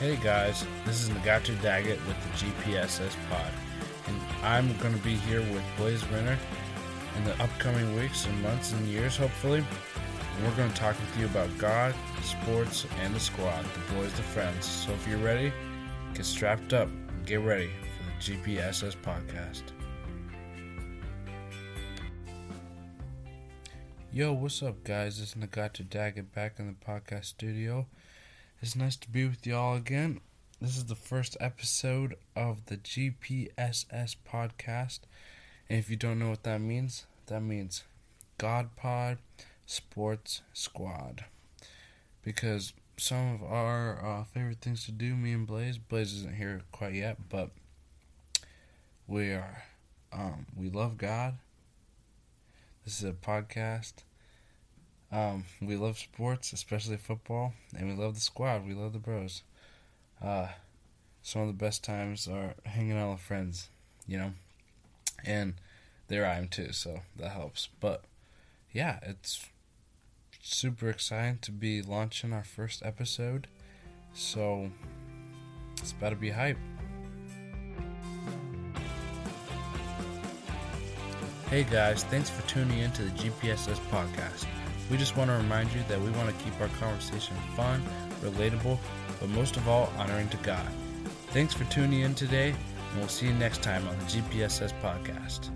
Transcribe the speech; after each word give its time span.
Hey 0.00 0.16
guys, 0.16 0.66
this 0.84 1.04
is 1.04 1.08
Nagato 1.08 1.54
Daggett 1.62 2.04
with 2.08 2.16
the 2.20 2.46
GPSS 2.46 3.14
Pod, 3.30 3.52
and 4.08 4.20
I'm 4.42 4.76
going 4.78 4.92
to 4.92 5.00
be 5.04 5.14
here 5.14 5.40
with 5.40 5.62
Blaze 5.76 6.04
Renner 6.08 6.36
in 7.16 7.24
the 7.24 7.40
upcoming 7.40 7.94
weeks 7.94 8.26
and 8.26 8.42
months 8.42 8.72
and 8.72 8.84
years, 8.88 9.16
hopefully. 9.16 9.58
And 9.60 10.44
we're 10.44 10.56
going 10.56 10.68
to 10.68 10.76
talk 10.76 10.96
with 10.98 11.16
you 11.16 11.26
about 11.26 11.48
God, 11.58 11.94
sports, 12.24 12.86
and 13.02 13.14
the 13.14 13.20
squad, 13.20 13.64
the 13.64 13.94
boys, 13.94 14.12
the 14.14 14.24
friends. 14.24 14.66
So 14.66 14.90
if 14.90 15.06
you're 15.06 15.18
ready, 15.18 15.52
get 16.12 16.26
strapped 16.26 16.72
up 16.72 16.88
and 16.88 17.24
get 17.24 17.42
ready 17.42 17.70
for 17.96 18.32
the 18.32 18.36
GPSS 18.36 18.96
Podcast. 18.96 19.62
Yo, 24.12 24.32
what's 24.32 24.60
up, 24.60 24.82
guys? 24.82 25.20
It's 25.20 25.34
Nagato 25.34 25.88
Daggett 25.88 26.34
back 26.34 26.58
in 26.58 26.66
the 26.66 26.84
podcast 26.84 27.26
studio. 27.26 27.86
It's 28.64 28.74
nice 28.74 28.96
to 28.96 29.10
be 29.10 29.26
with 29.26 29.46
y'all 29.46 29.76
again. 29.76 30.20
This 30.58 30.78
is 30.78 30.86
the 30.86 30.94
first 30.94 31.36
episode 31.38 32.16
of 32.34 32.64
the 32.64 32.78
GPSS 32.78 34.16
podcast. 34.26 35.00
And 35.68 35.78
if 35.78 35.90
you 35.90 35.96
don't 35.96 36.18
know 36.18 36.30
what 36.30 36.44
that 36.44 36.62
means, 36.62 37.04
that 37.26 37.42
means 37.42 37.84
God 38.38 38.74
Pod 38.74 39.18
Sports 39.66 40.40
Squad. 40.54 41.26
Because 42.22 42.72
some 42.96 43.34
of 43.34 43.42
our 43.42 44.02
uh, 44.02 44.24
favorite 44.24 44.62
things 44.62 44.86
to 44.86 44.92
do, 44.92 45.14
me 45.14 45.34
and 45.34 45.46
Blaze, 45.46 45.76
Blaze 45.76 46.14
isn't 46.14 46.36
here 46.36 46.62
quite 46.72 46.94
yet, 46.94 47.18
but 47.28 47.50
we 49.06 49.32
are, 49.32 49.64
um, 50.10 50.46
we 50.56 50.70
love 50.70 50.96
God. 50.96 51.34
This 52.86 53.02
is 53.02 53.10
a 53.10 53.12
podcast. 53.12 54.04
Um, 55.12 55.44
we 55.60 55.76
love 55.76 55.98
sports, 55.98 56.52
especially 56.52 56.96
football, 56.96 57.52
and 57.76 57.88
we 57.88 58.02
love 58.02 58.14
the 58.14 58.20
squad. 58.20 58.66
We 58.66 58.74
love 58.74 58.92
the 58.92 58.98
bros. 58.98 59.42
Uh, 60.22 60.48
some 61.22 61.42
of 61.42 61.48
the 61.48 61.54
best 61.54 61.84
times 61.84 62.28
are 62.28 62.54
hanging 62.64 62.98
out 62.98 63.12
with 63.12 63.20
friends, 63.20 63.68
you 64.06 64.18
know, 64.18 64.32
and 65.24 65.54
there 66.08 66.26
I 66.26 66.36
am 66.36 66.48
too, 66.48 66.72
so 66.72 67.00
that 67.16 67.30
helps. 67.30 67.68
But 67.80 68.04
yeah, 68.72 68.98
it's 69.02 69.46
super 70.42 70.88
exciting 70.90 71.38
to 71.42 71.52
be 71.52 71.80
launching 71.80 72.32
our 72.32 72.44
first 72.44 72.82
episode, 72.84 73.46
so 74.12 74.70
it's 75.78 75.92
about 75.92 76.10
to 76.10 76.16
be 76.16 76.30
hype. 76.30 76.58
Hey 81.48 81.64
guys, 81.64 82.04
thanks 82.04 82.30
for 82.30 82.46
tuning 82.48 82.80
in 82.80 82.90
to 82.92 83.02
the 83.02 83.10
GPSS 83.10 83.78
podcast. 83.90 84.46
We 84.90 84.96
just 84.96 85.16
want 85.16 85.30
to 85.30 85.36
remind 85.36 85.72
you 85.72 85.82
that 85.88 86.00
we 86.00 86.10
want 86.10 86.28
to 86.28 86.44
keep 86.44 86.60
our 86.60 86.68
conversation 86.80 87.36
fun, 87.56 87.82
relatable, 88.22 88.78
but 89.20 89.28
most 89.30 89.56
of 89.56 89.68
all, 89.68 89.92
honoring 89.96 90.28
to 90.28 90.36
God. 90.38 90.66
Thanks 91.28 91.54
for 91.54 91.64
tuning 91.64 92.00
in 92.00 92.14
today, 92.14 92.50
and 92.50 92.98
we'll 92.98 93.08
see 93.08 93.26
you 93.26 93.34
next 93.34 93.62
time 93.62 93.86
on 93.88 93.98
the 93.98 94.04
GPSS 94.04 94.72
podcast. 94.82 95.50